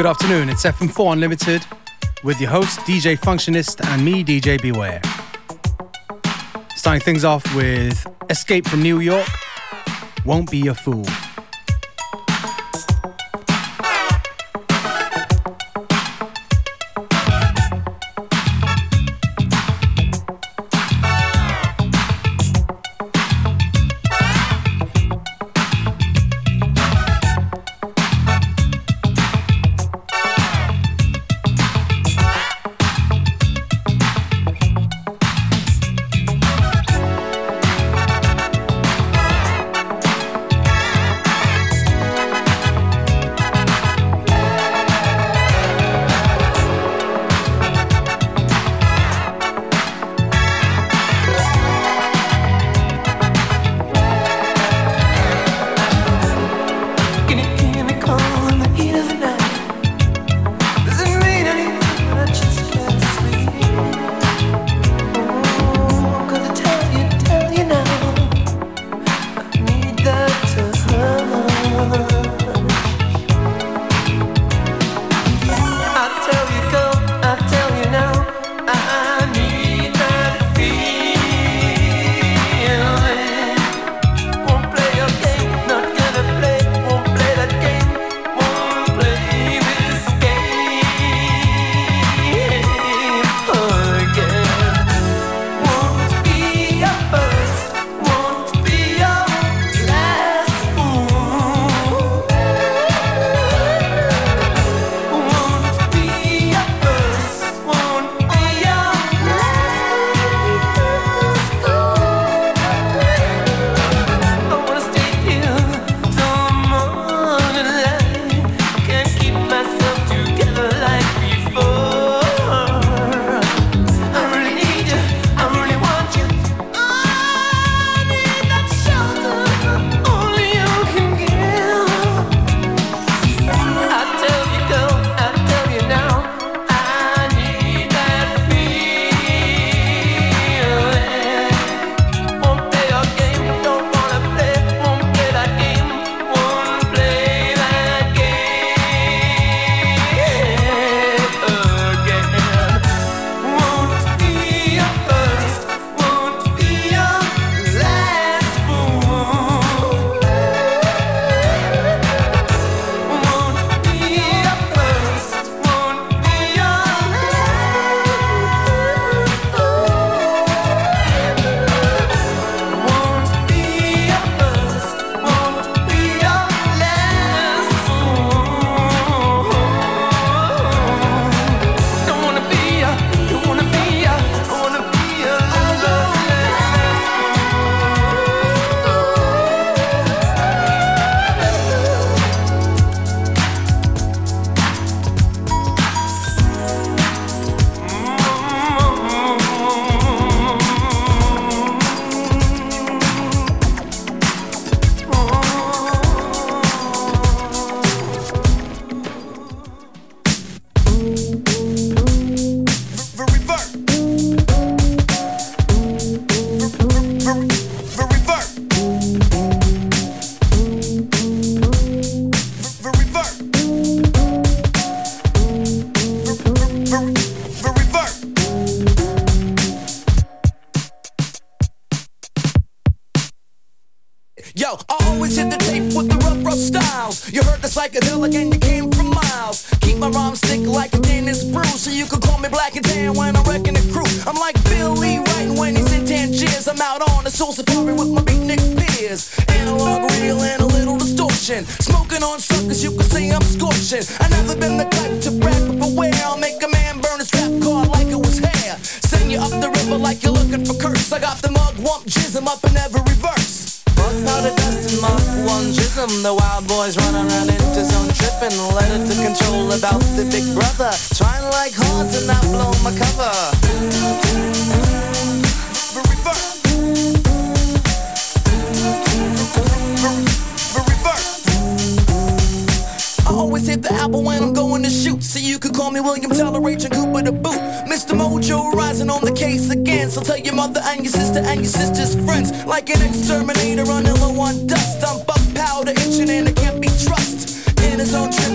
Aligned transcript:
Good 0.00 0.08
afternoon, 0.08 0.48
it's 0.48 0.64
FM4 0.64 1.12
Unlimited 1.12 1.62
with 2.24 2.40
your 2.40 2.48
host 2.48 2.80
DJ 2.86 3.18
Functionist 3.18 3.86
and 3.88 4.02
me 4.02 4.24
DJ 4.24 4.58
Beware. 4.62 5.02
Starting 6.74 7.02
things 7.02 7.22
off 7.22 7.44
with 7.54 8.06
Escape 8.30 8.66
from 8.66 8.82
New 8.82 9.00
York, 9.00 9.28
Won't 10.24 10.50
Be 10.50 10.68
a 10.68 10.74
Fool. 10.74 11.04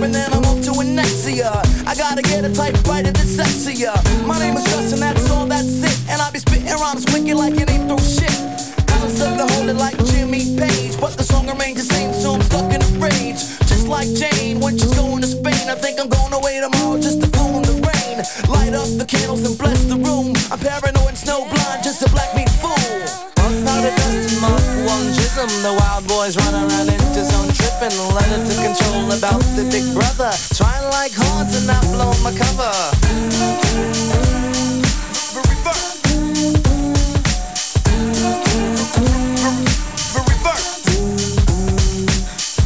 And 0.04 0.14
then 0.14 0.34
I'm 0.34 0.44
off 0.46 0.62
to 0.66 0.72
a 0.72 0.84
Nexia. 0.84 1.52
I 1.88 1.96
gotta 1.96 2.22
get 2.22 2.44
a 2.44 2.54
typewriter 2.54 3.12
that's 3.12 3.36
sexier. 3.36 3.96
My 4.26 4.40
name 4.40 4.56
is 4.58 4.64
Justin, 4.66 5.00
that's 5.00 5.30
all, 5.32 5.46
that's 5.46 5.84
it. 5.84 5.98
And 6.10 6.22
I 6.22 6.32
be 6.32 6.40
spitting 6.40 6.68
rhymes 6.68 7.06
wicked 7.14 7.36
like 7.36 7.54
it 7.54 7.70
ain't 7.70 7.88
through 7.88 8.04
shit. 8.04 8.34
Alice 8.92 9.22
up 9.22 9.38
to 9.38 9.46
hold 9.54 9.70
it 9.70 9.78
like 9.78 9.98
Jimmy 10.06 10.58
Page, 10.58 11.00
but 11.00 11.18
the 11.18 11.24
song 11.24 11.48
remains 11.48 11.78
the 11.78 11.94
same, 11.94 12.14
so 12.14 12.34
I'm 12.34 12.42
stuck 12.42 12.72
in 12.74 12.82
a 12.82 12.90
rage. 13.00 13.40
Just 13.70 13.88
like 13.88 14.10
Jane 14.14 14.60
when 14.60 14.78
she's 14.78 14.96
going 14.96 15.22
to 15.22 15.28
Spain. 15.28 15.70
I 15.70 15.76
think 15.76 16.00
I'm 16.00 16.10
going 16.10 16.34
away 16.34 16.60
tomorrow 16.60 17.00
just 17.00 17.22
to 17.22 17.28
fool 17.38 17.58
in 17.58 17.64
the 17.64 17.78
rain. 17.86 18.18
Light 18.50 18.74
up 18.74 18.90
the 18.98 19.06
candles 19.06 19.44
and 19.46 19.58
bless 19.58 19.86
the 19.86 19.96
room. 19.96 20.34
I'm 20.52 20.60
paranoid 20.60 21.14
and 21.14 21.18
snow 21.18 21.46
blind, 21.46 21.84
just 21.84 22.02
a 22.02 22.10
black 22.10 22.36
meat 22.36 22.50
fool. 22.60 22.74
Powder 23.38 23.94
dust 23.96 24.34
and 24.34 24.42
mark 24.42 24.66
one 24.90 25.08
jism. 25.16 25.50
The 25.64 25.74
wild 25.78 26.08
boys 26.08 26.36
run 26.38 26.54
around 26.54 26.90
into 26.90 27.05
tripping. 27.90 28.16
Letter 28.16 28.46
to 28.46 28.56
control 28.62 29.12
about 29.12 29.42
the 29.56 29.68
big 29.72 29.94
brother. 29.94 30.32
Trying 30.54 30.90
like 30.92 31.12
hard 31.14 31.50
to 31.50 31.62
not 31.66 31.84
blow 31.94 32.14
my 32.24 32.32
cover. 32.36 32.72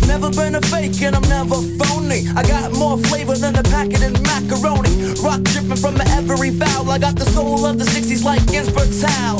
Never 0.07 0.29
been 0.31 0.55
a 0.55 0.61
fake 0.61 1.01
and 1.01 1.15
I'm 1.15 1.27
never 1.29 1.61
phony. 1.77 2.27
I 2.35 2.43
got 2.43 2.73
more 2.73 2.97
flavor 2.97 3.35
than 3.35 3.55
a 3.55 3.63
packet 3.63 4.03
of 4.03 4.21
macaroni. 4.23 5.13
Rock 5.23 5.41
dripping 5.43 5.77
from 5.77 5.99
every 6.01 6.49
vowel. 6.51 6.89
I 6.91 6.97
got 6.97 7.15
the 7.15 7.25
soul 7.25 7.65
of 7.65 7.77
the 7.77 7.85
60s 7.85 8.23
like 8.23 8.45
Ginsberg 8.47 8.89
Towel. 9.01 9.39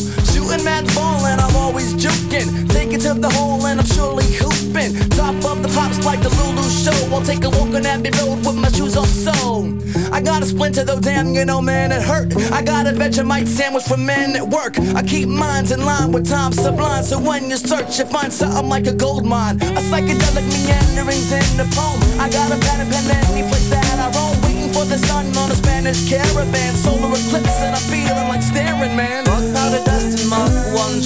Take 7.82 7.88
a 7.88 8.00
walk 8.00 8.06
on 8.06 8.06
Abbey 8.06 8.12
Road 8.20 8.46
with 8.46 8.56
my 8.56 8.70
shoes 8.72 8.98
off 8.98 9.08
so. 9.08 9.78
I 10.12 10.22
got 10.22 10.42
a 10.42 10.46
splinter 10.46 10.84
though, 10.84 11.00
damn, 11.00 11.34
you 11.34 11.46
know, 11.46 11.62
man, 11.62 11.92
it 11.92 12.02
hurt. 12.02 12.36
I 12.52 12.62
got 12.62 12.88
a 12.88 12.92
Vegemite 12.92 13.48
sandwich 13.48 13.84
for 13.84 13.98
men 13.98 14.36
at 14.36 14.48
work. 14.48 14.80
I 14.96 15.04
keep 15.04 15.28
minds 15.28 15.72
in 15.72 15.86
line 15.86 16.12
with 16.12 16.28
time 16.30 16.52
sublime. 16.52 17.04
So 17.04 17.20
when 17.20 17.50
you 17.50 17.58
search, 17.58 18.00
you 18.00 18.06
find 18.06 18.32
something 18.32 18.68
like 18.68 18.88
a 18.88 18.94
gold 18.94 19.26
mine. 19.26 19.58
A 19.62 19.82
psychedelic 19.90 20.46
meanderings 20.50 21.32
in 21.32 21.58
the 21.58 21.68
poem. 21.76 22.00
I 22.20 22.30
got 22.30 22.52
a 22.52 22.60
pen 22.60 22.82
and 22.82 22.92
pen 22.92 23.06
any 23.30 23.48
place 23.48 23.70
that 23.70 24.00
I 24.00 24.10
roam. 24.18 24.36
Waiting 24.44 24.72
for 24.74 24.86
the 24.86 24.98
sun 24.98 25.26
on 25.38 25.52
a 25.52 25.56
Spanish 25.56 26.10
caravan. 26.10 26.76
Solar 26.76 27.10
eclipse 27.10 27.62
and 27.62 27.76
I'm 27.76 27.86
feeling 27.90 28.28
like 28.28 28.44
staring, 28.44 28.96
man. 28.96 29.26
Fuck 29.26 29.44
powder 29.54 29.84
dust 29.86 30.20
and 30.20 30.30
mark 30.30 30.59
one. 30.80 31.00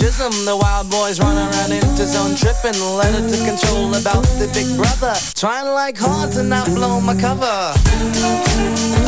The 0.46 0.56
wild 0.56 0.90
boys 0.90 1.20
run 1.20 1.38
around 1.38 1.72
in 1.72 1.84
into 1.84 2.06
zone 2.06 2.36
tripping. 2.36 2.80
Letter 2.80 3.28
to 3.28 3.38
control 3.46 3.96
about 3.96 4.24
the 4.40 4.48
big 4.54 4.70
brother. 4.78 5.14
Trying 5.36 5.68
like 5.74 5.98
hard 5.98 6.32
to 6.34 6.44
not 6.44 6.68
blow 6.68 7.00
my 7.02 7.16
cover. 7.16 9.03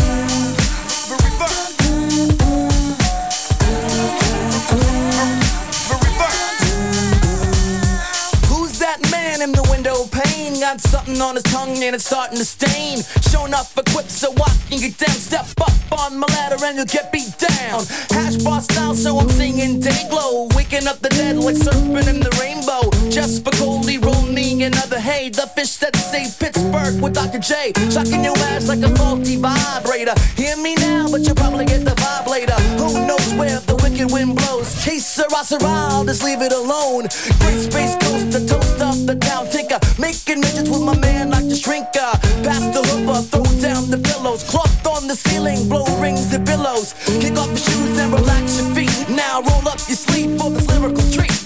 Man 9.37 9.49
in 9.49 9.51
the 9.51 9.67
window 9.69 10.07
pane? 10.11 10.59
Got 10.59 10.79
something 10.79 11.19
on 11.19 11.35
his 11.35 11.43
tongue 11.43 11.83
and 11.83 11.95
it's 11.95 12.05
starting 12.05 12.37
to 12.37 12.45
stain. 12.45 13.03
Showing 13.31 13.53
up 13.53 13.67
equipped 13.75 14.11
so 14.11 14.31
I 14.31 14.51
can 14.69 14.79
get 14.79 14.97
down. 14.97 15.15
Step 15.15 15.47
up 15.59 15.75
on 15.99 16.19
my 16.19 16.27
ladder 16.27 16.63
and 16.63 16.77
you'll 16.77 16.85
get 16.85 17.11
beat 17.11 17.35
down. 17.37 17.83
Hash 18.11 18.37
bar 18.43 18.61
style, 18.61 18.95
so 18.95 19.17
I'm 19.17 19.29
singing 19.29 19.79
day 19.79 20.07
glow. 20.09 20.47
Waking 20.55 20.87
up 20.87 20.99
the 20.99 21.09
dead 21.09 21.37
like 21.37 21.55
surfing 21.55 22.07
in 22.07 22.19
the 22.19 22.31
rainbow. 22.39 22.87
Just 23.09 23.43
for 23.43 23.51
Coley, 23.51 23.97
roll 23.97 24.21
me 24.23 24.63
another 24.63 24.99
hay. 24.99 25.29
The 25.29 25.47
Fish 25.55 25.77
That 25.77 25.95
Saved 25.95 26.39
Pittsburgh 26.39 27.01
with 27.01 27.13
Dr. 27.13 27.39
J. 27.39 27.73
Shocking 27.91 28.23
your 28.23 28.38
ass 28.55 28.67
like 28.67 28.83
a 28.83 28.91
faulty 28.95 29.35
vibrator. 29.35 30.15
Hear 30.38 30.55
me 30.57 30.75
now, 30.75 31.09
but 31.11 31.21
you'll 31.21 31.35
probably 31.35 31.65
get 31.65 31.83
the 31.83 31.95
vibe 31.95 32.27
later. 32.27 32.59
Who 32.79 33.05
knows 33.07 33.33
where 33.33 33.59
the 33.59 33.75
wicked 33.83 34.11
wind 34.11 34.35
blows? 34.38 34.71
Case 34.83 35.05
Sarah, 35.05 35.43
I'll 35.63 36.05
just 36.05 36.23
leave 36.23 36.41
it 36.41 36.53
alone. 36.53 37.07
Great 37.43 37.61
space 37.67 37.95
coast, 37.99 38.31
the 38.31 38.45
toast 38.47 38.81
of 38.81 39.05
the 39.05 39.25
town 39.25 39.50
tinker. 39.50 39.80
Making 40.00 40.39
midgets 40.42 40.69
with 40.69 40.81
my 40.81 40.98
man 41.00 41.31
like 41.31 41.48
the 41.50 41.57
shrinker. 41.57 42.12
Pass 42.45 42.63
the 42.75 42.81
hoover, 42.89 43.22
throw 43.31 43.48
down 43.62 43.89
the 43.89 43.98
pillows. 43.98 44.44
Cloth 44.44 44.86
on 44.88 45.07
the 45.07 45.16
ceiling, 45.16 45.68
blow 45.68 45.86
rings 46.00 46.33
and 46.33 46.45
billows. 46.45 46.94
Kick 47.22 47.38
off 47.38 47.50
your 47.50 47.57
shoes 47.57 47.98
and 48.00 48.13
relax 48.13 48.60
your 48.60 48.69
feet. 48.75 48.95
Now 49.10 49.42
roll 49.42 49.68
up 49.68 49.80
your 49.89 50.00
sleeve 50.06 50.39
for 50.39 50.50
this 50.51 50.68
lyrical 50.69 51.06
treat. 51.12 51.38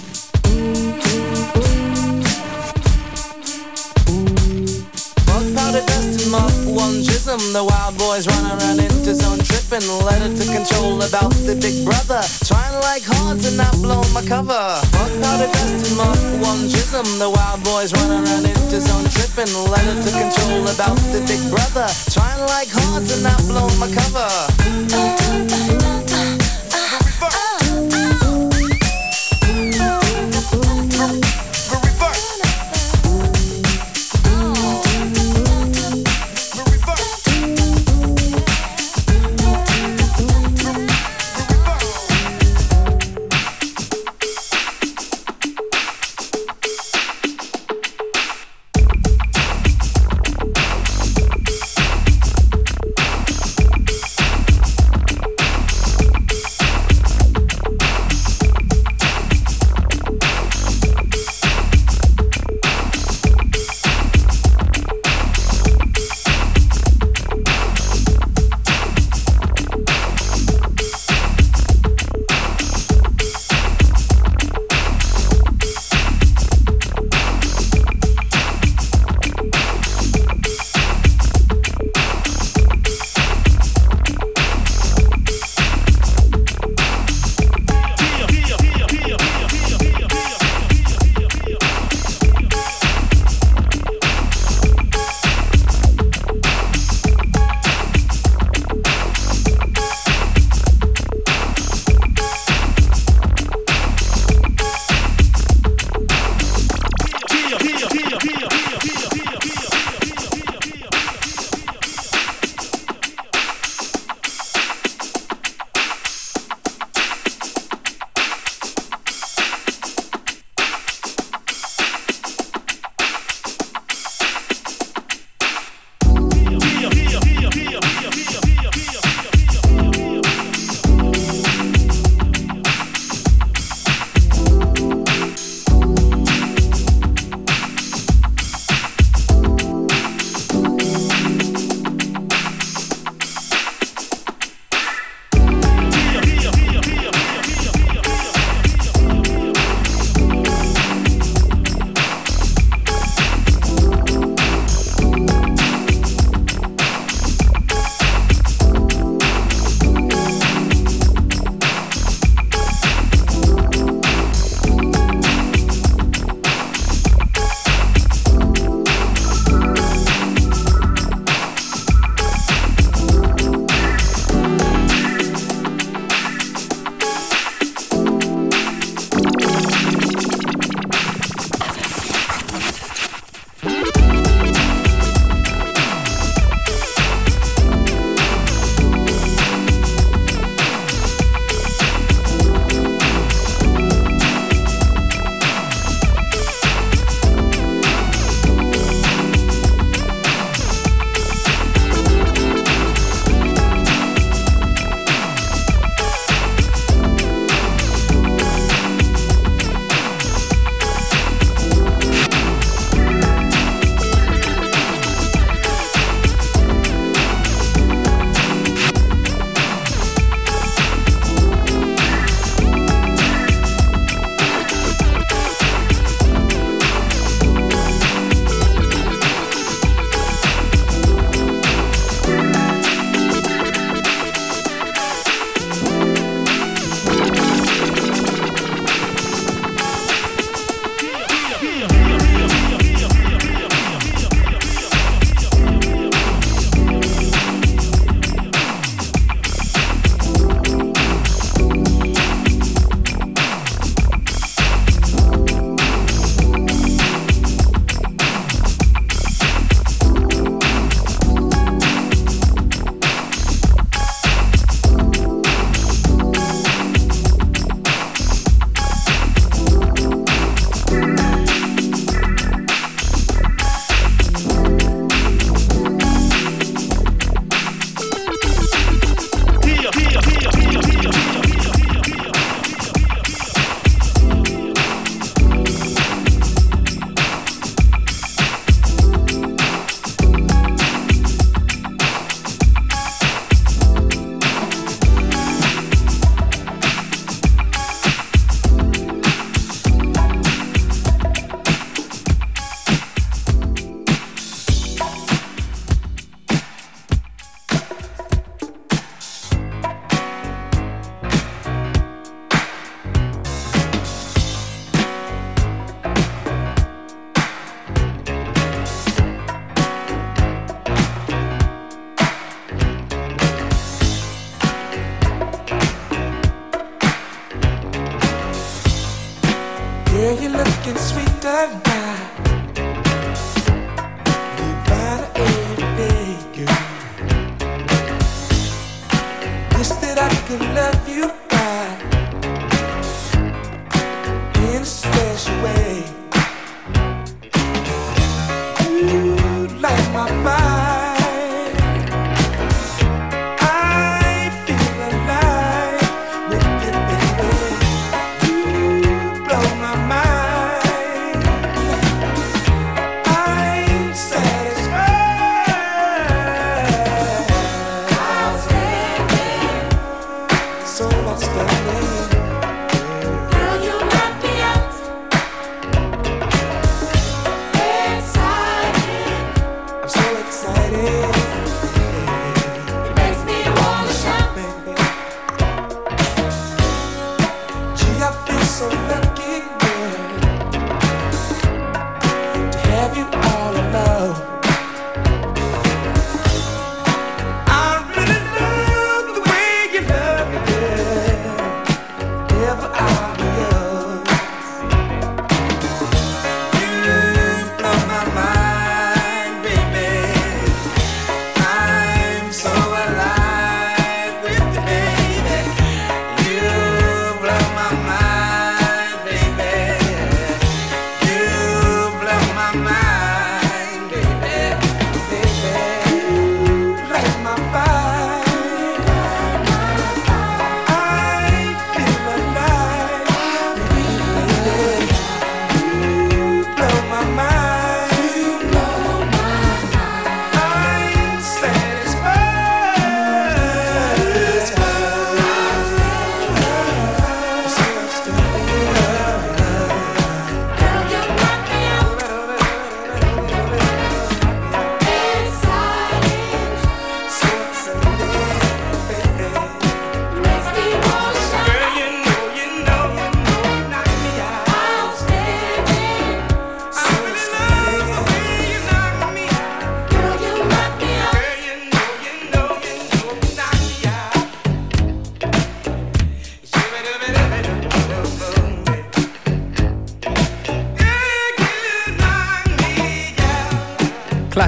Fuck 5.26 5.44
powder 5.56 5.84
dust 5.86 6.22
and 6.22 6.30
mark 6.30 6.59
one 6.80 7.04
jism. 7.04 7.38
The 7.52 7.62
wild 7.62 7.98
boys 7.98 8.26
run 8.26 8.44
around 8.48 8.80
into 8.80 9.14
zone 9.14 9.38
tripping. 9.44 9.84
Letter 10.08 10.32
to 10.32 10.44
control 10.48 10.96
about 11.04 11.32
the 11.44 11.54
big 11.54 11.84
brother. 11.84 12.24
Trying 12.48 12.76
like 12.80 13.04
hard 13.04 13.38
to 13.44 13.50
not 13.54 13.74
blow 13.84 14.00
my 14.16 14.24
cover. 14.24 14.80
Fuck 14.96 15.12
powder 15.20 15.50
dust 15.52 15.84
and 15.86 15.96
mark 16.00 16.20
one 16.40 16.64
jism. 16.72 17.06
The 17.20 17.28
wild 17.28 17.62
boys 17.62 17.92
run 17.92 18.10
around 18.10 18.44
into 18.48 18.80
zone 18.80 19.08
tripping. 19.12 19.52
Letter 19.68 19.96
to 20.04 20.10
control 20.10 20.64
about 20.72 20.98
the 21.12 21.20
big 21.28 21.42
brother. 21.52 21.86
Trying 22.08 22.42
like 22.48 22.70
hard 22.72 23.04
to 23.06 23.16
not 23.20 23.40
blow 23.44 23.68
my 23.76 23.88
cover. 23.92 25.79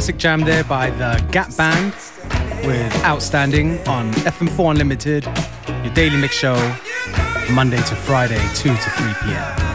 Classic 0.03 0.19
jam 0.19 0.41
there 0.41 0.65
by 0.65 0.91
the 0.91 1.25
Gap 1.31 1.57
Band 1.57 1.95
with 2.67 3.05
Outstanding 3.05 3.79
on 3.87 4.11
FM4 4.15 4.73
Unlimited, 4.73 5.25
your 5.85 5.95
daily 5.95 6.17
mix 6.17 6.35
show, 6.35 6.57
Monday 7.53 7.77
to 7.77 7.95
Friday, 7.95 8.45
2 8.57 8.71
to 8.71 8.75
3 8.75 9.15
p.m. 9.23 9.72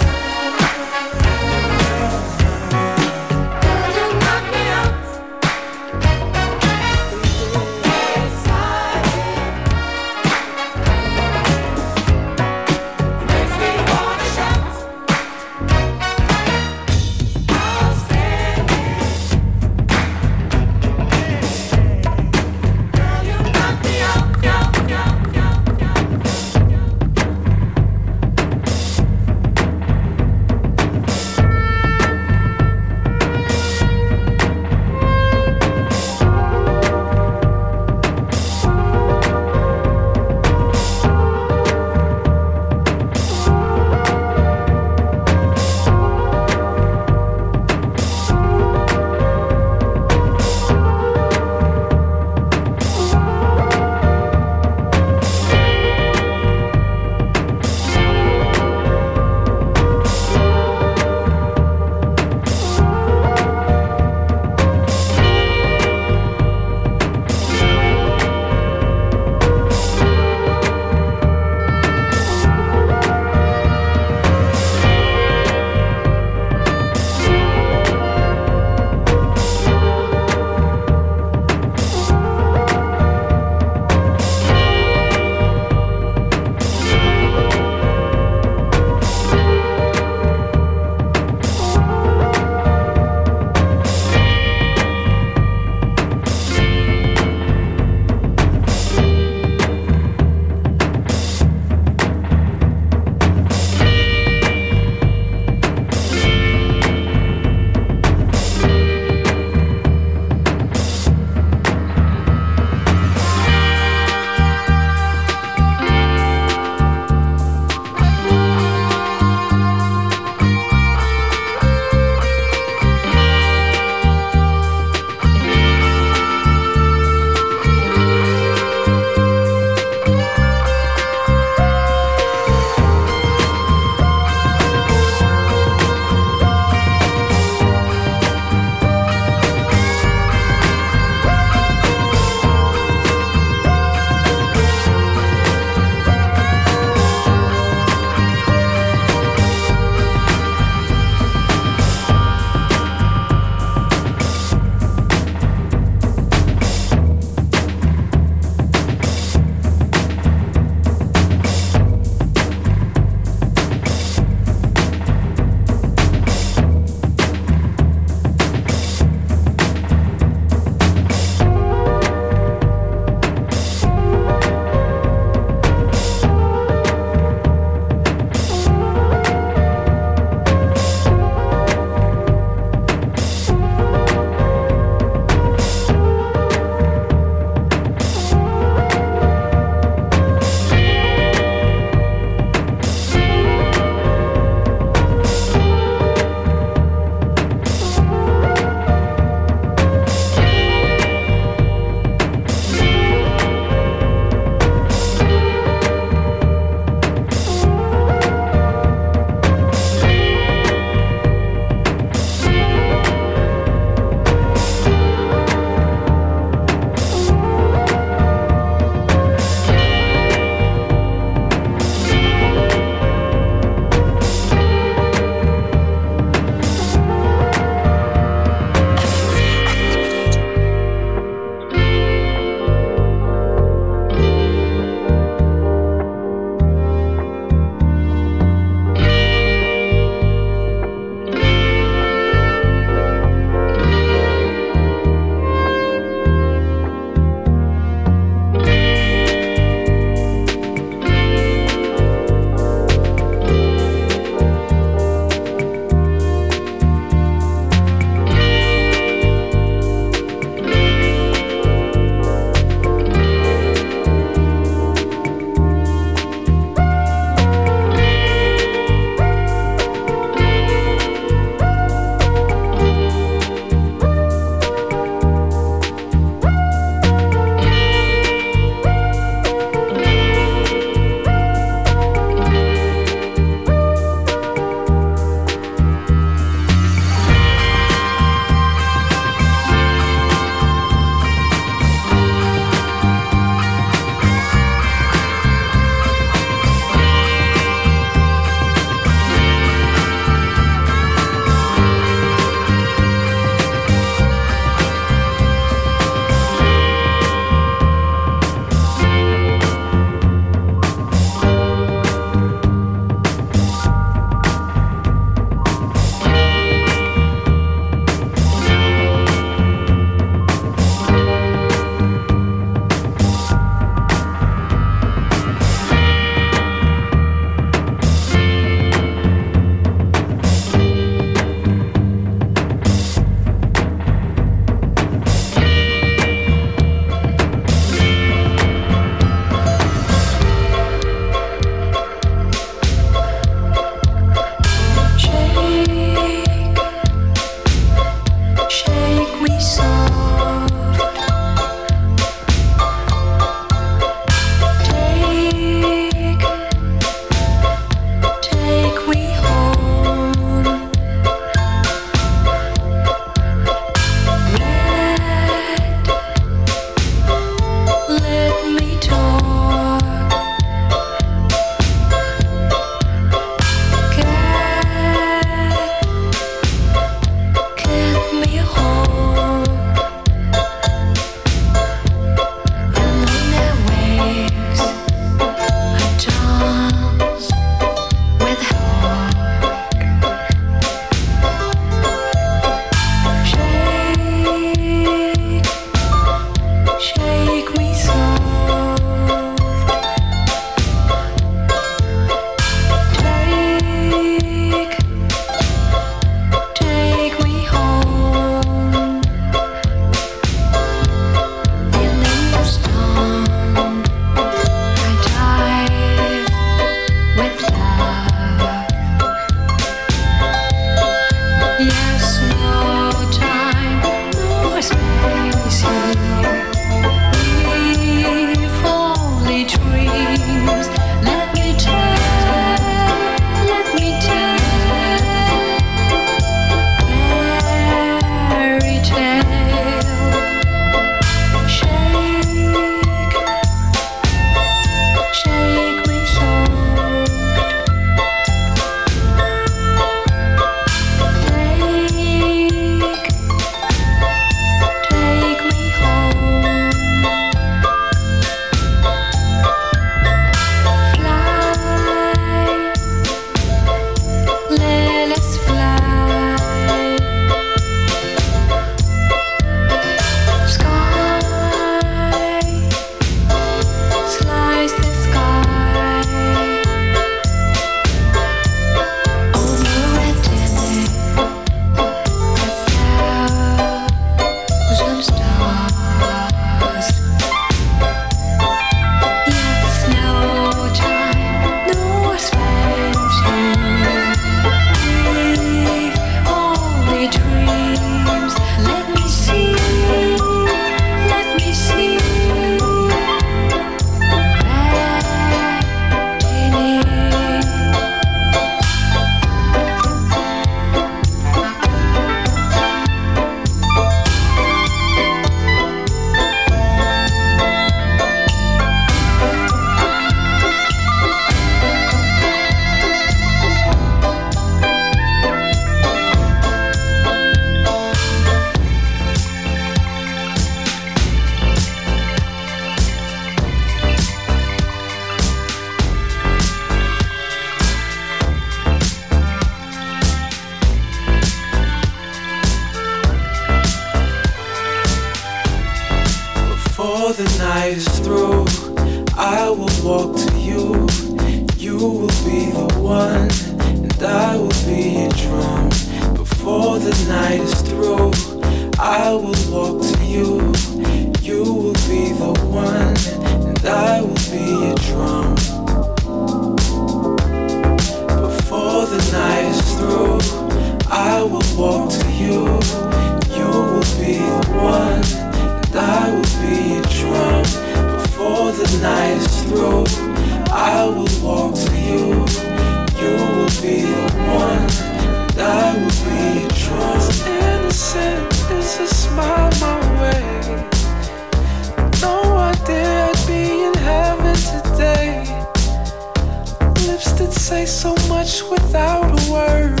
lips 597.18 597.32
that 597.32 597.52
say 597.52 597.84
so 597.84 598.14
much 598.28 598.62
without 598.70 599.24
a 599.24 599.52
word. 599.52 600.00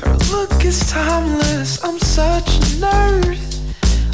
Her 0.00 0.16
look 0.32 0.64
is 0.64 0.80
timeless, 0.90 1.84
I'm 1.84 1.98
such 1.98 2.48
a 2.48 2.60
nerd. 2.80 3.49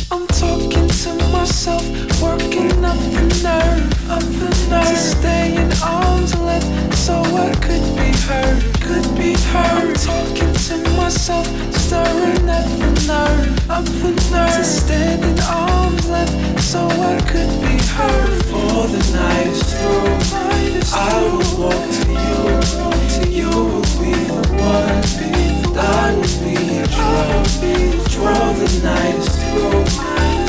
I'm 0.09 0.27
talking 0.29 0.87
to 0.87 1.15
myself, 1.33 1.83
working 2.23 2.85
up 2.85 2.97
the 3.11 3.27
nerve, 3.43 4.11
up 4.11 4.23
the 4.23 4.51
nerve 4.71 4.87
to 4.87 4.97
stay 4.97 5.57
in 5.57 5.69
arm's 5.83 6.33
length, 6.39 6.95
so 6.95 7.15
I 7.15 7.53
could 7.55 7.83
be 7.99 8.15
heard, 8.29 8.63
could 8.81 9.17
be 9.17 9.35
heard. 9.51 9.83
I'm 9.83 9.95
talking 9.95 10.55
to 10.55 10.91
myself, 10.97 11.47
stirring 11.75 12.49
up 12.49 12.69
the 12.79 12.91
nerve, 13.09 13.71
up 13.71 13.85
the 13.85 14.13
nerve 14.31 14.55
to 14.55 14.65
stand 14.65 15.25
in 15.25 15.41
arm's 15.41 16.09
length, 16.09 16.61
so 16.61 16.87
I 16.87 17.19
could 17.27 17.51
be 17.63 17.77
heard. 17.99 18.45
For 18.47 18.87
the 18.87 19.03
night 19.13 19.49
is 19.49 19.63
through, 19.75 20.39
night 20.39 20.77
is 20.77 20.93
I 20.93 21.23
will 21.23 21.63
walk 21.63 21.83
to 21.99 22.13
you, 22.15 22.61
to 23.15 23.29
you 23.29 23.51
will 23.51 23.83
be 23.99 24.15
the 24.15 24.43
one, 24.55 25.03
be 25.19 25.33
the 25.63 25.81
one, 25.81 26.71
be 26.71 26.76
the 28.59 28.81
night 28.83 29.23
through 29.23 29.85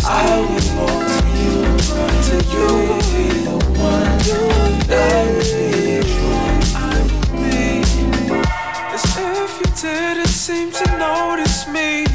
I 0.06 0.40
will 0.40 0.68
hold 0.76 1.06
to 1.14 1.24
you 1.42 1.58
to 2.28 2.36
you 2.54 2.68
be 3.12 3.26
the 3.46 3.58
one 3.78 4.18
That 4.88 5.26
will 5.28 5.44
be 5.44 5.98
As 8.94 9.06
if 9.18 9.52
you 9.60 9.70
didn't 9.82 10.28
seem 10.28 10.72
to 10.72 10.86
notice 10.98 11.68
me 11.68 12.06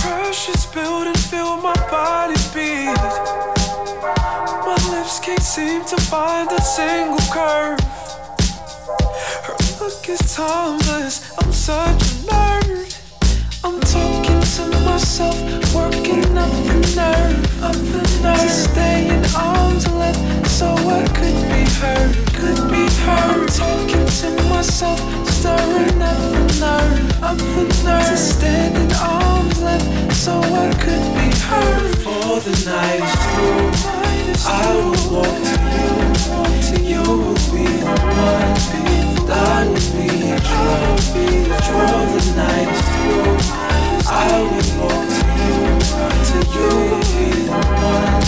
Pressure's 0.00 0.66
building, 0.66 1.14
feel 1.14 1.56
my 1.58 1.74
body 1.90 2.38
beat 2.54 2.94
My 4.64 4.78
lips 4.90 5.20
can't 5.20 5.42
seem 5.42 5.84
to 5.86 5.96
find 5.96 6.50
a 6.52 6.60
single 6.62 7.18
curve. 7.32 7.93
Look, 9.84 10.08
at 10.08 10.26
Thomas. 10.28 11.36
I'm 11.36 11.52
such 11.52 12.00
a 12.00 12.14
nerd. 12.24 12.88
I'm 13.62 13.78
talking 13.80 14.40
to 14.40 14.80
myself, 14.80 15.36
working 15.74 16.24
up 16.38 16.48
the 16.64 16.80
nerve, 16.96 17.62
up 17.62 17.76
the 17.92 18.00
nerve 18.22 18.40
to 18.40 18.48
stay 18.48 19.08
in 19.10 19.22
arm's 19.36 19.86
length, 19.92 20.48
so 20.48 20.68
I 20.72 21.04
could 21.18 21.36
be 21.52 21.68
heard, 21.76 22.16
could 22.32 22.60
be 22.72 22.88
heard. 23.04 23.36
I'm 23.36 23.46
talking 23.46 24.06
to 24.20 24.42
myself, 24.48 25.00
stirring 25.28 26.00
up 26.00 26.16
the 26.32 26.44
nerve, 26.64 27.22
up 27.22 27.36
the 27.36 27.64
nerve 27.84 28.08
to 28.08 28.16
stand 28.16 28.78
in 28.78 28.90
arm's 28.96 29.60
length, 29.60 30.16
so 30.16 30.40
I 30.40 30.72
could 30.80 31.06
be 31.20 31.28
heard. 31.44 31.92
For 31.98 32.40
the 32.40 32.56
night 32.72 33.04
is 33.04 33.16
through, 33.34 33.68
I 34.48 34.64
will 34.80 34.96
walk 35.12 35.42
to 36.68 36.80
you, 36.80 36.94
you 36.94 37.02
will 37.02 37.34
be 37.52 37.66
the 37.66 37.94
one. 38.00 38.83
Darkness 39.26 39.88
be 39.90 40.06
a 40.06 40.38
drove, 40.38 41.10
the 42.12 42.22
night 42.36 42.70
through. 42.92 43.36
I 44.06 44.12
will 44.40 44.70
walk 44.80 45.04
to 45.14 45.22
you, 45.40 45.56
to 46.28 46.38
you 46.54 46.68
will 46.90 47.04
be 47.14 47.28
the 47.46 47.56
one 47.82 48.23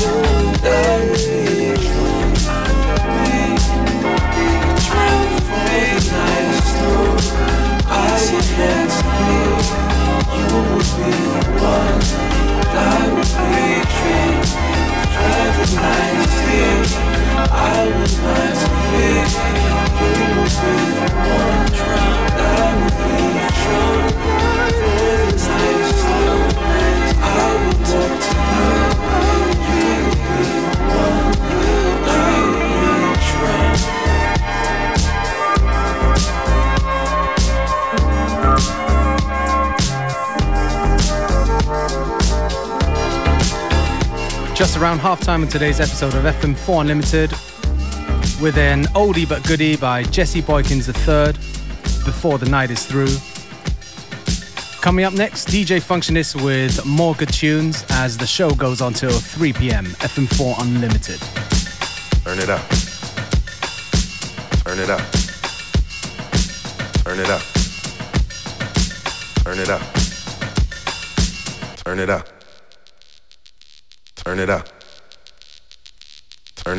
time 45.27 45.43
in 45.43 45.49
today's 45.49 45.81
episode 45.81 46.15
of 46.15 46.23
FM4 46.23 46.83
Unlimited 46.83 47.33
with 48.41 48.57
an 48.57 48.85
oldie 48.95 49.29
but 49.29 49.43
goodie 49.43 49.75
by 49.77 50.05
Jesse 50.05 50.41
Boykins 50.41 50.87
III, 50.87 51.33
Before 52.05 52.39
the 52.39 52.49
Night 52.49 52.71
is 52.71 52.87
Through. 52.87 53.09
Coming 54.81 55.05
up 55.05 55.15
next, 55.15 55.49
DJ 55.49 55.81
Functionist 55.83 56.41
with 56.45 56.87
more 56.87 57.17
good 57.17 57.33
tunes 57.33 57.85
as 57.91 58.17
the 58.17 58.27
show 58.27 58.51
goes 58.51 58.81
on 58.81 58.93
till 58.93 59.11
3 59.11 59.53
p.m. 59.55 59.87
FM4 59.87 60.61
Unlimited. 60.61 61.21
Turn 62.23 62.39
it 62.39 62.49
up. 62.49 62.63
Turn 64.63 64.79
it 64.79 64.89
up. 64.89 65.01
Turn 67.03 67.19
it 67.19 67.31
up. 67.31 67.43
Turn 69.43 69.59
it 69.59 69.71
up. 69.71 69.83
Turn 71.85 71.99
it 71.99 72.11
up. 72.11 72.29
Turn 74.15 74.39
it 74.39 74.51
up 74.51 74.76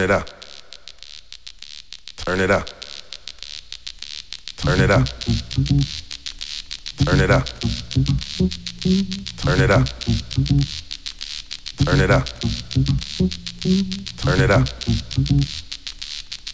it 0.07 0.11
up. 0.11 0.29
Turn 2.15 2.39
it 2.39 2.49
up. 2.49 2.69
Turn 4.57 4.79
it 4.79 4.89
up. 4.89 5.05
Turn 7.03 7.19
it 7.19 7.29
up. 7.29 7.45
Turn 9.43 9.59
it 9.59 9.69
up. 9.69 9.87
Turn 11.83 11.99
it 11.99 12.11
up. 12.11 12.25
Turn 14.23 14.39
it 14.39 14.51
up. 14.51 14.67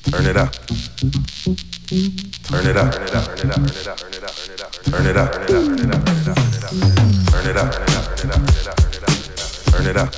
Turn 0.04 0.26
it 0.26 0.38
up. 0.38 0.52
Turn 2.50 2.66
it 2.66 2.78
up. 2.78 2.92
Turn 3.04 3.46
it 3.46 3.58
up. 3.58 3.72
Turn 4.84 5.06
it 5.06 5.18
up. 5.18 5.32
Turn 5.32 5.46
it 5.46 5.68
up. 5.68 6.12
Turn 7.30 7.46
it 7.46 7.58
up. 7.58 7.72
Turn 9.70 9.86
it 9.86 9.98
up. 9.98 10.12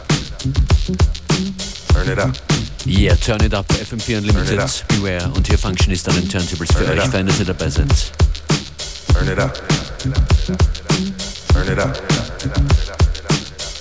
Turn 1.93 2.09
it 2.09 2.19
up. 2.19 2.44
Yeah, 2.87 3.15
Turn 3.15 3.41
It 3.43 3.53
Up, 3.55 3.65
FM4 3.67 4.19
Unlimited, 4.19 4.85
Beware 4.89 5.31
und 5.35 5.47
hier 5.47 5.57
Functionist 5.57 6.07
an 6.07 6.15
den 6.15 6.29
Turntables 6.29 6.71
für 6.71 6.87
euch, 6.87 7.11
wenn 7.11 7.27
ihr 7.27 7.45
dabei 7.45 7.67
seid. 7.67 7.87
Turn 9.11 9.27
it 9.27 9.39
up. 9.39 9.53
Turn 11.51 11.67
it 11.67 11.79
up. 11.79 11.97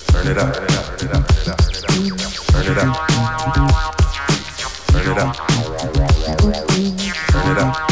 Turn 0.07 0.27
it 0.27 0.39
up. 0.39 0.55
Turn 0.57 1.07
it 1.07 1.13
up. 1.13 1.27
Turn 2.51 2.67
it 5.13 5.19
up. 5.19 5.37
Turn 7.31 7.53
it 7.53 7.59
up. 7.59 7.84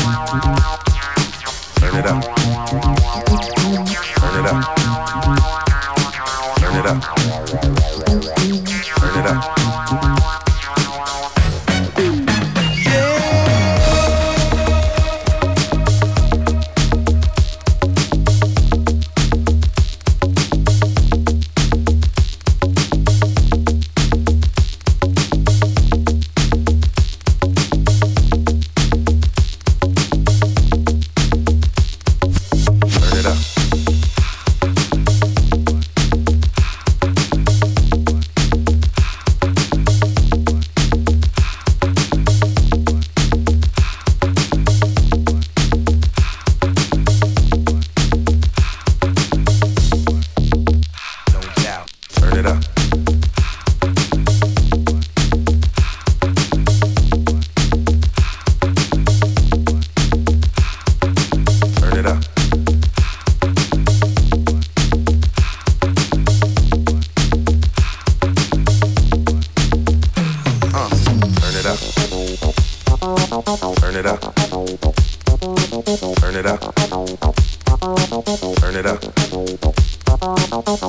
Turn 78.43 78.75
it 78.75 78.87
up. 78.87 79.01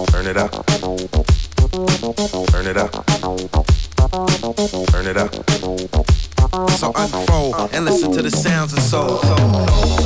Turn 0.09 0.25
it 0.25 0.37
up. 0.37 0.51
Turn 2.47 2.65
it 2.65 2.77
up. 2.77 2.91
Turn 4.87 5.05
it 5.05 5.17
up. 5.17 5.35
So 6.71 6.91
unfold 6.95 7.69
and 7.73 7.85
listen 7.85 8.11
to 8.13 8.23
the 8.23 8.31
sounds 8.31 8.73
of 8.73 8.79
soul. 8.79 9.19
Funky 9.19 10.02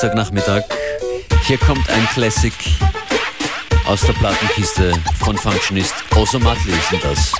Dienstagnachmittag. 0.00 0.62
Hier 1.46 1.58
kommt 1.58 1.86
ein 1.90 2.08
Classic 2.14 2.54
aus 3.84 4.00
der 4.00 4.14
Plattenkiste 4.14 4.94
von 5.22 5.36
Functionist. 5.36 5.92
Oso 6.16 6.38
Matley 6.38 6.72
ist 6.72 7.04
das. 7.04 7.32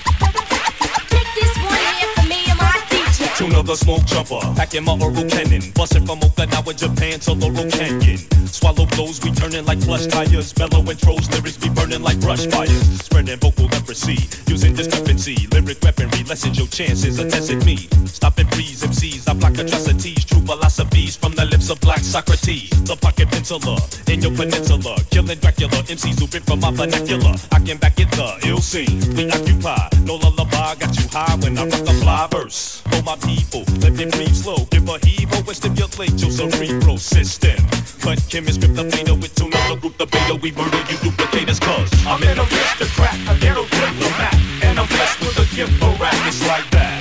Tune 3.39 3.65
the 3.67 3.75
smoke 3.75 4.03
jumper, 4.05 4.41
packing 4.57 4.85
my 4.85 4.93
oral 4.93 5.25
cannon. 5.25 5.73
Busting 5.73 6.05
from 6.05 6.21
Okinawa, 6.21 6.79
Japan 6.79 7.19
to 7.21 7.33
Laurel 7.33 7.71
Canyon. 7.71 8.21
Swallow 8.61 8.85
blows, 8.93 9.19
we 9.25 9.33
turning 9.33 9.65
like 9.65 9.81
plush 9.81 10.07
tires. 10.07 10.55
Mellow 10.59 10.83
intros, 10.85 11.33
lyrics 11.33 11.57
be 11.57 11.71
burning 11.71 12.03
like 12.03 12.21
brush 12.21 12.45
fires. 12.47 13.01
Spreading 13.01 13.39
vocal 13.39 13.65
leprosy, 13.65 14.19
using 14.53 14.75
discrepancy. 14.75 15.47
Lyric 15.51 15.81
weaponry 15.81 16.23
lessens 16.25 16.59
your 16.59 16.67
chances 16.67 17.19
of 17.19 17.31
testing 17.31 17.65
me. 17.65 17.89
Stopping 18.05 18.47
breeze, 18.49 18.83
MCs, 18.83 19.27
I 19.31 19.33
block 19.33 19.57
atrocities. 19.57 20.27
True 20.27 20.43
philosophies 20.43 21.17
from 21.17 21.33
the 21.33 21.47
lips 21.47 21.71
of 21.71 21.81
black 21.81 22.01
Socrates. 22.01 22.69
The 22.85 22.97
pocket 22.97 23.29
penciler 23.29 23.81
in 24.13 24.21
your 24.21 24.37
peninsula. 24.37 24.95
Killing 25.11 25.39
Dracula, 25.39 25.81
MCs 25.89 26.21
who 26.21 26.27
rip 26.27 26.45
from 26.45 26.61
my 26.61 26.71
vernacular. 26.71 27.33
I 27.53 27.61
can 27.61 27.79
back 27.79 27.99
it 27.99 28.11
the 28.11 28.47
ill 28.47 28.61
scene. 28.61 29.01
We 29.17 29.31
occupy, 29.31 29.89
no 30.05 30.17
lullaby, 30.17 30.75
got 30.75 30.95
you 31.01 31.09
high 31.09 31.35
when 31.37 31.57
I 31.57 31.63
rock 31.65 31.81
the 31.81 31.97
fly 32.03 32.29
verse. 32.31 32.83
For 32.91 33.03
my 33.03 33.17
people. 33.17 33.65
Let 33.81 33.93
me 33.95 34.07
breathe 34.07 34.35
slow, 34.35 34.65
give 34.71 34.89
a 34.89 34.99
heave 35.07 35.31
and 35.51 35.57
stimulate 35.57 36.21
your 36.23 36.31
cerebral 36.31 36.99
system. 36.99 37.57
Cut 38.01 38.19
chemist, 38.29 38.61
grip 38.61 38.75
the 38.75 38.85
fader 38.85 39.15
with 39.15 39.35
two 39.35 39.47
another 39.47 39.81
group 39.81 39.97
the 39.99 40.07
beta. 40.07 40.35
We 40.37 40.53
murder 40.53 40.79
you 40.89 40.97
duplicators, 41.03 41.61
cause 41.61 41.91
I'm 42.07 42.23
in 42.23 42.39
a 42.39 42.43
aristocrat, 42.43 43.17
a 43.29 43.39
ghetto 43.41 43.65
diplomat, 43.65 44.35
and 44.63 44.79
I'm 44.79 44.87
blessed 44.87 45.21
with 45.21 45.39
a 45.39 45.47
gift 45.55 45.73
for 45.79 45.93
rap. 46.01 46.15
It's 46.27 46.47
like 46.47 46.71
that. 46.71 46.99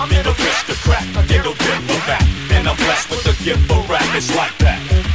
I'm 0.00 0.10
an 0.12 0.26
aristocrat, 0.26 1.04
a 1.16 1.26
ghetto 1.26 1.52
diplomat, 1.54 2.22
and 2.52 2.68
I'm 2.68 2.76
blessed 2.76 3.10
with 3.10 3.26
a 3.26 3.44
gift 3.44 3.66
for 3.68 3.80
rap. 3.90 4.02
It's 4.14 4.34
like 4.34 4.56
that. 4.58 5.07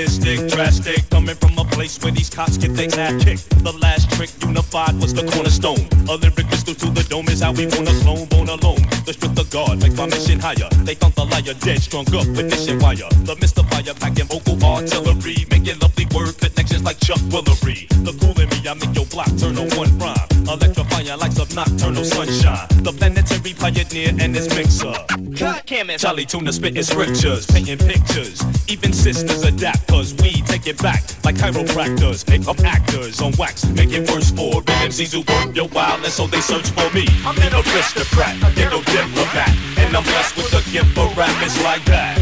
Antagonistic, 0.00 0.48
drastic, 0.48 1.10
coming 1.10 1.34
from 1.34 1.58
a 1.58 1.64
place 1.64 2.02
where 2.02 2.10
these 2.10 2.30
cops 2.30 2.56
get 2.56 2.72
their 2.74 2.88
ass 2.98 3.22
kicked. 3.22 3.50
The 3.62 3.72
last 3.82 4.10
trick 4.12 4.30
unified 4.40 4.94
was 4.98 5.12
the 5.12 5.28
cornerstone. 5.28 5.84
A 6.08 6.16
lyric 6.16 6.48
crystal 6.48 6.74
to 6.74 6.86
the 6.88 7.04
dome 7.10 7.28
is 7.28 7.42
how 7.42 7.52
we 7.52 7.66
wanna 7.66 7.92
clone, 8.00 8.24
bone 8.32 8.48
alone. 8.48 8.80
The 9.04 9.12
strength 9.12 9.38
of 9.38 9.50
God 9.50 9.82
makes 9.82 9.96
my 9.96 10.06
mission 10.06 10.40
higher. 10.40 10.70
They 10.88 10.94
found 10.94 11.14
the 11.16 11.26
liar 11.26 11.52
dead, 11.52 11.82
strung 11.82 12.08
up 12.16 12.26
with 12.32 12.48
mission 12.48 12.78
wire. 12.78 13.12
The 13.28 13.36
mystifier 13.36 13.92
packing 13.92 14.24
vocal 14.24 14.56
artillery, 14.64 15.44
making 15.50 15.78
lovely 15.80 16.06
word 16.16 16.32
connections 16.38 16.82
like 16.82 16.98
Chuck 17.00 17.20
Woolery. 17.28 17.84
The 18.00 18.16
cool 18.16 18.40
in 18.40 18.48
me, 18.48 18.64
I 18.64 18.72
make 18.72 18.96
your 18.96 19.04
block 19.04 19.28
turn 19.36 19.58
on 19.60 19.68
one 19.76 19.92
rhyme. 19.98 20.16
Electrifying 20.48 21.12
lights 21.20 21.38
of 21.38 21.54
nocturnal 21.54 22.04
sunshine. 22.04 22.66
The 22.80 22.92
planetary 22.92 23.52
pioneer 23.52 24.16
and 24.16 24.34
his 24.34 24.48
mixer. 24.56 24.96
Cut 25.36 25.66
chemist. 25.66 26.04
Chali 26.04 26.24
2na 26.24 26.52
spitting 26.52 26.82
scriptures, 26.82 27.46
painting 27.46 27.78
pictures. 27.78 28.40
Even 28.66 28.92
sisters 28.92 29.44
adapt, 29.44 29.89
cause 29.90 30.14
we 30.22 30.42
take 30.46 30.66
it 30.66 30.78
back. 30.80 31.02
Like 31.24 31.34
chiropractors, 31.34 32.28
make 32.30 32.46
up 32.46 32.60
actors 32.60 33.20
on 33.20 33.32
wax. 33.36 33.66
Make 33.66 33.92
it 33.92 34.08
worse 34.08 34.30
for 34.30 34.62
MCs 34.86 35.12
who 35.12 35.20
work 35.26 35.54
your 35.54 35.68
wild, 35.68 36.02
and 36.04 36.12
so 36.12 36.26
they 36.26 36.40
search 36.40 36.70
for 36.70 36.88
me. 36.94 37.04
I'm 37.26 37.36
an 37.42 37.52
aristocrat, 37.52 38.36
a 38.46 38.54
ghetto 38.54 38.80
diplomat. 38.82 39.52
And 39.82 39.96
I'm 39.96 40.04
blessed 40.04 40.36
with 40.36 40.54
a 40.54 40.62
gift 40.70 40.90
for 40.94 41.08
rap, 41.18 41.34
it's 41.42 41.58
like 41.64 41.84
that. 41.86 42.14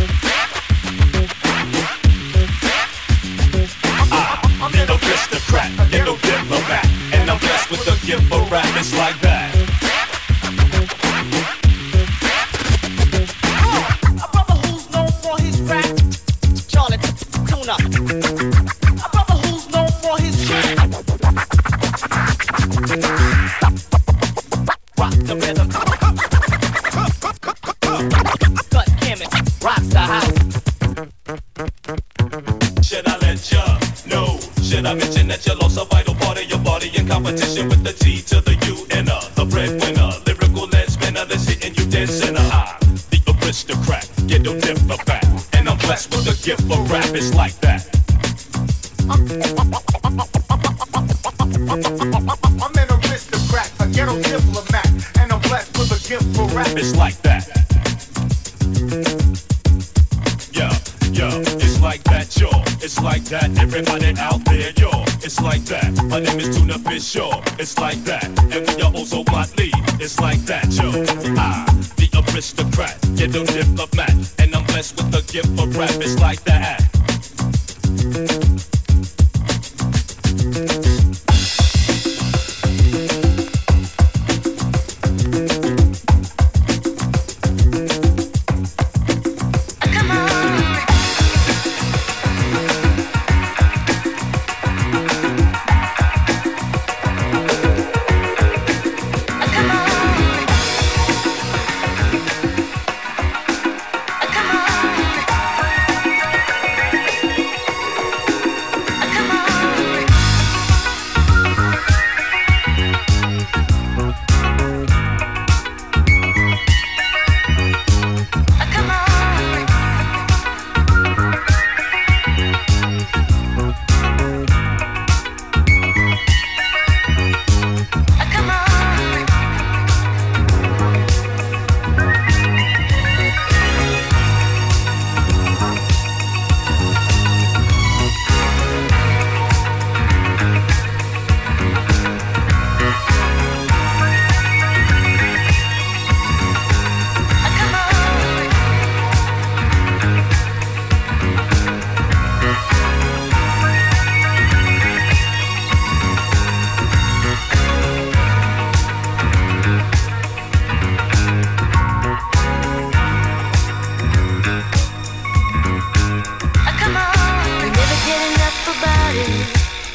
I, 4.11 4.23
I'm 4.65 4.75
an 4.75 4.89
aristocrat, 4.89 5.71
a 5.79 5.85
ghetto 5.91 6.17
diplomat. 6.17 6.87
And 7.13 7.31
I'm 7.31 7.39
blessed 7.39 7.71
with 7.71 7.87
a 7.87 7.97
gift 8.07 8.25
for 8.33 8.41
rap, 8.51 8.67
it's 8.81 8.97
like 8.97 9.21
that. 9.21 9.38
The 25.29 25.37
the. 25.37 25.69
Should 32.83 33.07
I 33.07 33.19
let 33.19 33.53
ya 33.53 33.79
know? 34.07 34.41
Should 34.63 34.87
I 34.87 34.95
mention 34.95 35.29
that 35.29 35.47
you 35.47 35.55
lost 35.57 35.77
a 35.77 35.85
vital 35.85 36.15
part 36.15 36.39
of 36.39 36.49
your 36.49 36.61
body 36.61 36.91
in 36.97 37.07
competition 37.07 37.69
with 37.69 37.85
the 37.85 37.93
to 38.23 38.41
the 38.41 38.55
U 38.73 38.87
and 38.97 39.09
the 39.35 39.45
breadwinner, 39.45 40.13
lyrical 40.25 40.67
you 41.77 41.85
the 43.11 43.21
aristocrat, 43.43 44.09
ghetto 44.27 44.59
diplomat, 44.59 45.25
and 45.53 45.69
I'm 45.69 45.77
blessed 45.79 46.11
with 46.11 46.27
a 46.29 46.37
gift 46.43 46.63
for 46.63 46.81
rap. 46.85 47.15
It's 47.15 47.35
like 47.35 47.55
that. 47.61 47.85
That, 63.29 63.59
everybody 63.59 64.15
out 64.19 64.43
there, 64.47 64.73
yo. 64.79 64.89
It's 65.23 65.39
like 65.43 65.63
that. 65.67 66.03
My 66.05 66.19
name 66.19 66.41
is 66.41 66.57
Tuna 66.57 66.79
Fish, 66.79 67.15
yo. 67.15 67.29
It's 67.59 67.79
like 67.79 68.03
that, 68.05 68.25
and 68.25 68.67
we 68.67 68.83
are 68.83 68.91
Ozomatli. 68.91 69.71
It's 70.01 70.19
like 70.19 70.39
that, 70.47 70.73
yo. 70.73 70.89
I, 71.37 71.67
the 71.97 72.09
aristocrat, 72.33 72.99
ghetto 73.17 73.45
diplomat, 73.45 74.15
and 74.39 74.57
I'm 74.57 74.65
blessed 74.65 74.97
with 74.97 75.15
a 75.15 75.21
gift 75.31 75.49
for 75.59 75.67
rap. 75.79 75.91
It's 76.01 76.19
like 76.19 76.43
that. 76.45 76.89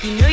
You 0.04 0.12
know 0.18 0.33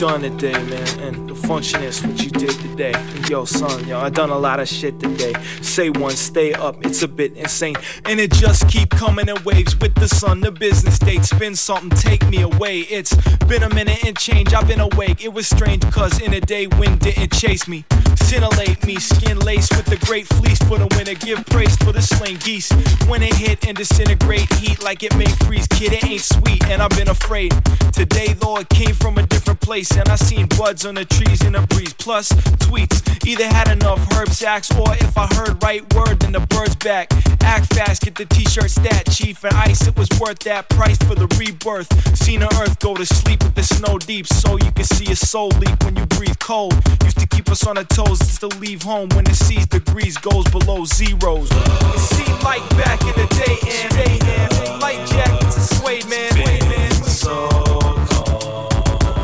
done 0.00 0.22
today, 0.22 0.52
man, 0.52 1.00
and 1.00 1.28
the 1.28 1.34
function 1.34 1.82
is 1.82 2.02
what 2.02 2.18
you 2.24 2.30
did 2.30 2.58
today. 2.60 2.94
And 2.94 3.28
yo, 3.28 3.44
son, 3.44 3.86
yo, 3.86 4.00
I 4.00 4.08
done 4.08 4.30
a 4.30 4.38
lot 4.38 4.58
of 4.58 4.66
shit 4.66 4.98
today. 4.98 5.34
Say 5.60 5.90
one, 5.90 6.12
stay 6.12 6.54
up, 6.54 6.82
it's 6.86 7.02
a 7.02 7.08
bit 7.08 7.36
insane. 7.36 7.76
And 8.06 8.18
it 8.18 8.32
just 8.32 8.66
keep 8.66 8.88
coming 8.88 9.28
in 9.28 9.36
waves 9.44 9.78
with 9.78 9.94
the 9.96 10.08
sun. 10.08 10.40
The 10.40 10.52
business 10.52 10.98
date 10.98 11.26
spin 11.26 11.54
something, 11.54 11.90
take 11.90 12.26
me 12.30 12.40
away. 12.40 12.80
It's 12.80 13.14
been 13.44 13.62
a 13.62 13.68
minute 13.74 14.02
and 14.06 14.16
change, 14.16 14.54
I've 14.54 14.66
been 14.66 14.80
awake. 14.80 15.22
It 15.22 15.34
was 15.34 15.46
strange, 15.46 15.82
cause 15.90 16.18
in 16.18 16.32
a 16.32 16.40
day 16.40 16.66
wind 16.66 17.00
didn't 17.00 17.34
chase 17.34 17.68
me. 17.68 17.84
Scintillate 18.30 18.86
me, 18.86 18.94
skin 19.00 19.40
laced 19.40 19.76
with 19.76 19.86
the 19.86 19.96
great 20.06 20.24
fleece 20.24 20.58
for 20.58 20.78
the 20.78 20.86
winter. 20.94 21.14
Give 21.14 21.44
praise 21.46 21.74
for 21.78 21.90
the 21.90 22.00
slain 22.00 22.36
geese. 22.36 22.70
When 23.08 23.24
it 23.24 23.34
hit 23.34 23.66
and 23.66 23.76
disintegrate 23.76 24.52
heat 24.54 24.80
like 24.84 25.02
it 25.02 25.16
may 25.16 25.26
freeze, 25.44 25.66
kid, 25.66 25.94
it 25.94 26.04
ain't 26.04 26.20
sweet, 26.20 26.64
and 26.66 26.80
I've 26.80 26.90
been 26.90 27.08
afraid. 27.08 27.52
Today, 27.92 28.34
though, 28.34 28.58
it 28.58 28.68
came 28.68 28.94
from 28.94 29.18
a 29.18 29.26
different 29.26 29.60
place, 29.60 29.90
and 29.96 30.08
I 30.08 30.14
seen 30.14 30.46
buds 30.56 30.86
on 30.86 30.94
the 30.94 31.06
trees 31.06 31.44
in 31.44 31.56
a 31.56 31.66
breeze. 31.66 31.92
Plus, 31.94 32.30
tweets 32.62 33.02
either 33.26 33.46
had 33.48 33.66
enough 33.66 33.98
herb 34.12 34.28
sacks, 34.28 34.70
or 34.78 34.94
if 34.94 35.18
I 35.18 35.26
heard 35.34 35.60
right 35.60 35.82
word, 35.94 36.20
then 36.20 36.30
the 36.30 36.46
bird's 36.54 36.76
back. 36.76 37.12
Act 37.42 37.74
fast, 37.74 38.02
get 38.02 38.14
the 38.14 38.26
t 38.26 38.44
shirt 38.44 38.70
stat, 38.70 39.10
chief, 39.10 39.42
and 39.42 39.54
ice, 39.54 39.88
it 39.88 39.96
was 39.98 40.08
worth 40.20 40.38
that 40.40 40.68
price 40.68 40.98
for 40.98 41.16
the 41.16 41.26
rebirth. 41.36 41.90
Seen 42.16 42.40
the 42.40 42.50
earth 42.62 42.78
go 42.78 42.94
to 42.94 43.04
sleep 43.04 43.42
with 43.42 43.56
the 43.56 43.64
snow 43.64 43.98
deep, 43.98 44.28
so 44.28 44.56
you 44.56 44.70
can 44.70 44.84
see 44.84 45.10
a 45.10 45.16
soul 45.16 45.48
leak 45.58 45.82
when 45.82 45.96
you 45.96 46.06
breathe 46.06 46.38
cold. 46.38 46.74
Used 47.02 47.18
to 47.18 47.26
keep 47.26 47.50
us 47.50 47.66
on 47.66 47.76
our 47.76 47.84
toes, 47.84 48.19
to 48.40 48.48
leave 48.58 48.82
home 48.82 49.08
when 49.10 49.26
it 49.26 49.34
sees 49.34 49.66
degrees 49.66 50.16
goes 50.16 50.44
below 50.50 50.84
zeros. 50.84 51.48
It 51.50 51.98
seemed 51.98 52.42
like 52.42 52.66
back 52.70 53.00
in 53.02 53.14
the 53.14 53.26
day, 53.44 53.58
and, 53.70 54.80
light 54.80 55.06
jackets 55.08 55.56
and 55.56 55.66
suede 55.78 56.06
man. 56.08 56.90
So 57.04 57.48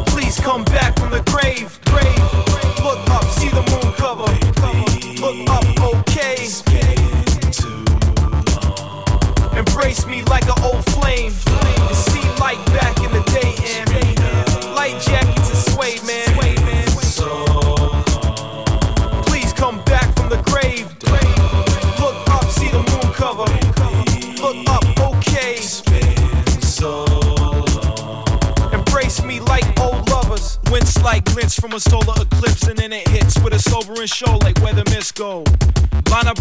Please 0.06 0.38
come 0.40 0.64
back 0.64 0.98
from 0.98 1.10
the 1.10 1.22
grave. 1.30 1.78
grave. 1.86 2.22
Look 2.84 3.08
up, 3.10 3.24
see 3.30 3.48
the 3.48 3.62
moon 3.70 3.92
cover. 3.94 4.30
Look 5.20 5.50
up, 5.50 5.75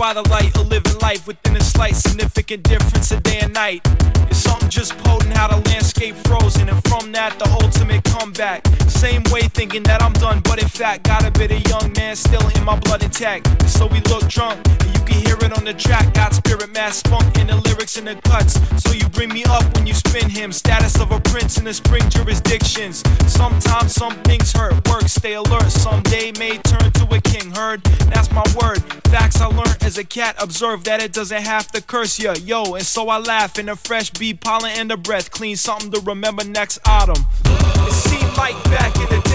by 0.06 0.14
the 0.14 0.30
light, 0.30 0.56
a 0.56 0.62
living 0.62 0.99
life 0.99 1.26
within 1.26 1.56
a 1.56 1.64
slight 1.64 1.95
significant 1.95 2.62
difference 2.62 3.12
of 3.12 3.24
day 3.24 3.39
and 3.39 3.51
night. 3.51 3.82
It's 4.30 4.38
something 4.38 4.70
just 4.70 4.95
potent 4.99 5.36
how 5.36 5.47
the 5.47 5.68
landscape 5.68 6.16
frozen, 6.28 6.70
and 6.70 6.80
from 6.88 7.12
that, 7.14 7.39
the 7.39 7.49
ultimate 7.64 8.03
comeback. 8.03 8.68
Same 8.88 9.24
way 9.32 9.34
thinking 9.47 9.83
that 9.83 10.01
I'm 10.01 10.13
done, 10.13 10.41
but 10.43 10.61
in 10.61 10.67
fact, 10.67 11.03
got 11.03 11.25
a 11.25 11.31
bit 11.31 11.51
of 11.51 11.65
young 11.67 11.91
man 11.93 12.15
still 12.15 12.47
in 12.55 12.63
my 12.63 12.77
blood 12.79 13.03
intact. 13.03 13.47
So 13.69 13.87
we 13.87 13.99
look 14.01 14.27
drunk, 14.27 14.59
and 14.67 14.93
you 14.93 15.03
can 15.05 15.25
hear 15.25 15.37
it 15.37 15.57
on 15.57 15.63
the 15.63 15.73
track. 15.73 16.13
Got 16.13 16.33
spirit 16.33 16.73
mass 16.73 16.97
spunk 16.97 17.37
in 17.37 17.47
the 17.47 17.55
lyrics 17.55 17.97
and 17.97 18.07
the 18.07 18.15
cuts. 18.15 18.59
So 18.83 18.93
you 18.93 19.07
bring 19.09 19.29
me 19.29 19.43
up 19.45 19.63
when 19.75 19.87
you 19.87 19.93
spin 19.93 20.29
him. 20.29 20.51
Status 20.51 20.99
of 20.99 21.11
a 21.11 21.19
prince 21.19 21.57
in 21.57 21.65
the 21.65 21.73
spring 21.73 22.07
jurisdictions. 22.09 23.03
Sometimes 23.27 23.93
some 23.93 24.15
things 24.23 24.51
hurt, 24.51 24.73
work, 24.87 25.07
stay 25.07 25.33
alert. 25.33 25.69
Someday 25.71 26.31
may 26.39 26.57
turn 26.59 26.91
to 26.91 27.05
a 27.13 27.21
king. 27.21 27.51
Heard? 27.51 27.83
That's 28.13 28.31
my 28.31 28.43
word. 28.61 28.83
Facts 29.07 29.41
I 29.41 29.47
learned 29.47 29.77
as 29.81 29.97
a 29.97 30.03
cat. 30.03 30.35
Observe 30.39 30.83
that 30.85 31.01
it 31.01 31.13
doesn't 31.13 31.43
have 31.43 31.67
to 31.71 31.81
curse 31.81 32.19
ya, 32.19 32.33
yo. 32.33 32.75
And 32.75 32.85
so 32.85 33.09
I 33.09 33.17
laugh 33.17 33.57
in 33.59 33.67
the 33.67 33.75
fresh 33.75 34.11
bee 34.11 34.33
pollen 34.33 34.71
and 34.75 34.89
the 34.89 34.97
breath. 34.97 35.31
Clean 35.31 35.55
something 35.55 35.91
to 35.91 35.99
remember 36.01 36.43
next 36.43 36.79
autumn. 36.85 37.25
It 37.45 37.93
seemed 37.93 38.35
like 38.37 38.55
back 38.65 38.95
in 38.97 39.07
the 39.09 39.21
day, 39.29 39.34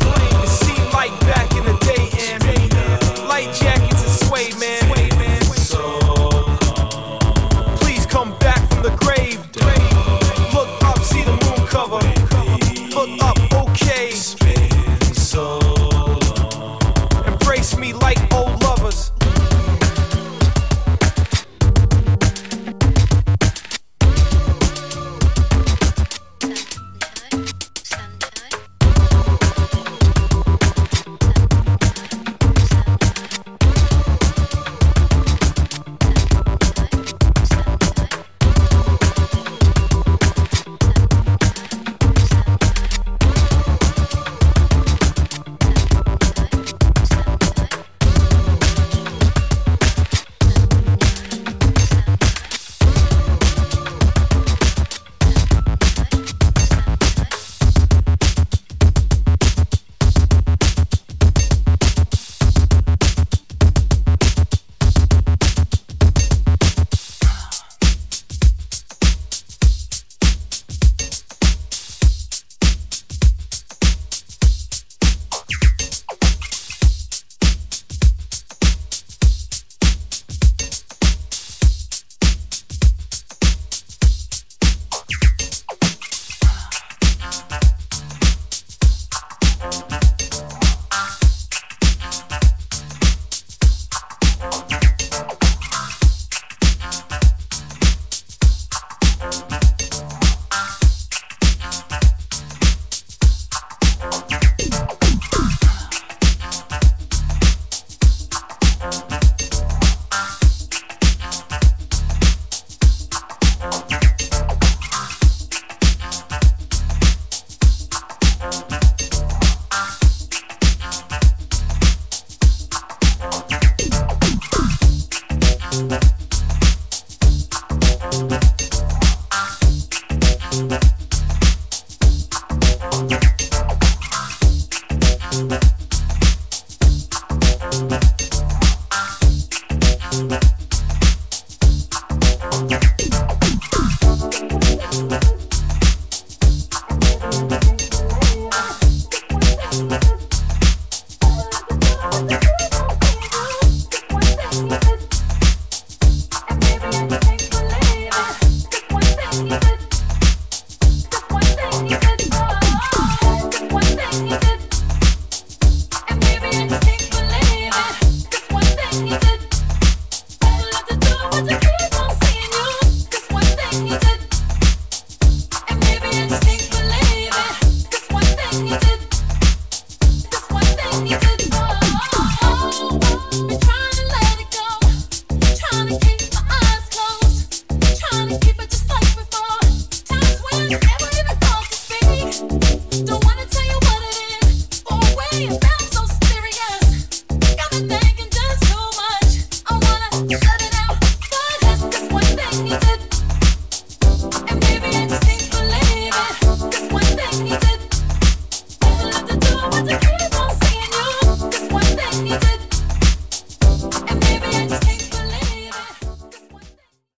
space. 14.21 14.60